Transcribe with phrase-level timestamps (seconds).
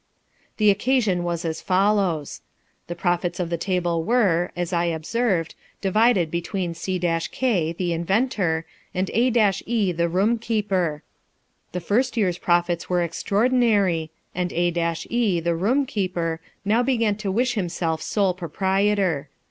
[0.57, 2.41] The occasion was as follows.
[2.87, 8.65] The profits of the table were, as I observed, divided between C k the inventor,
[8.95, 9.31] and A
[9.67, 11.03] e the room keeper.
[11.71, 14.73] The first year's profits were extraordinary, and A
[15.07, 19.29] e, the room keeper, now began to wish himself sole proprietor.